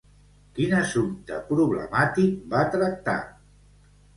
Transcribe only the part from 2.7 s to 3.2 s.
tractar?